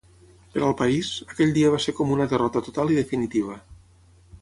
[0.55, 3.63] Per al país, aquell dia va ser com una derrota total i definitiva.